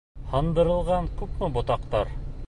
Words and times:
Һындырылған 0.29 1.09
күпме 1.19 1.49
ботаҡтар! 1.59 2.15